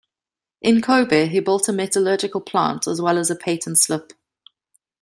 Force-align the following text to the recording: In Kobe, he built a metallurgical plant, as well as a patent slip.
In 0.63 0.81
Kobe, 0.81 1.27
he 1.27 1.39
built 1.41 1.69
a 1.69 1.71
metallurgical 1.71 2.41
plant, 2.41 2.87
as 2.87 2.99
well 2.99 3.19
as 3.19 3.29
a 3.29 3.35
patent 3.35 3.77
slip. 3.77 4.13